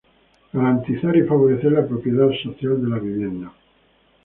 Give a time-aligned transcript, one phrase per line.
[0.51, 3.53] Garantizar y favorecer la propiedad social de la vivienda.